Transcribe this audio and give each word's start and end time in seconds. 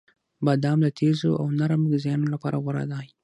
•بادام 0.45 0.77
د 0.83 0.87
تیزو 0.99 1.31
او 1.41 1.45
نرم 1.59 1.81
غذایانو 1.91 2.31
لپاره 2.33 2.57
غوره 2.63 2.83
دی. 2.91 3.07